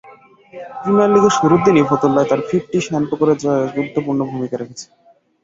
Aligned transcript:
Premier 0.79 1.11
লিগের 1.13 1.33
শুরুর 1.37 1.61
দিনই 1.65 1.87
ফতুল্লায় 1.89 2.27
তাঁর 2.29 2.41
ফিফটি 2.49 2.77
শাইনপুকুরের 2.85 3.37
জয়ে 3.43 3.73
গুরুত্বপূর্ণ 3.75 4.19
ভূমিকা 4.31 4.55
রেখেছে। 4.57 4.85